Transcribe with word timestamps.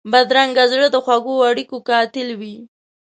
بدرنګه 0.11 0.63
زړه 0.71 0.87
د 0.91 0.95
خوږو 1.03 1.35
اړیکو 1.49 1.77
قاتل 1.89 2.29
وي 2.39 2.55